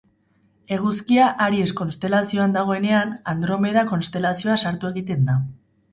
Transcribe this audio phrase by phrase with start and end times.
[0.77, 5.41] Eguzkia Aries konstelazioan dagoenean, Andromeda konstelazioa sartu egiten da.